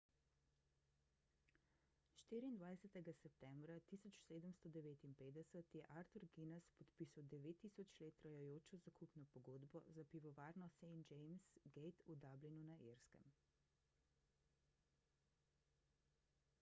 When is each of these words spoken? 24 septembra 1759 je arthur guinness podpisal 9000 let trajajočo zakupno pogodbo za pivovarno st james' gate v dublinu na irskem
24 2.31 3.13
septembra 3.19 3.75
1759 3.91 5.75
je 5.75 5.83
arthur 5.99 6.25
guinness 6.37 6.71
podpisal 6.79 7.27
9000 7.35 7.69
let 7.99 8.17
trajajočo 8.23 8.81
zakupno 8.87 9.25
pogodbo 9.35 9.83
za 9.99 10.07
pivovarno 10.15 10.71
st 10.79 10.91
james' 11.11 11.55
gate 11.77 12.03
v 12.07 12.15
dublinu 12.25 12.65
na 12.73 12.81
irskem 12.89 13.31